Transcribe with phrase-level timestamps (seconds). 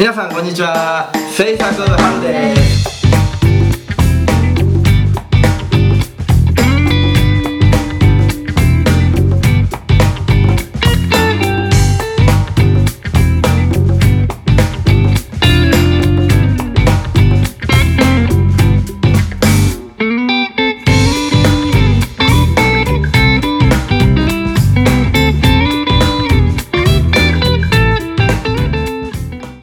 [0.00, 1.12] 皆さんこんにちは。
[1.30, 2.79] 制作春です。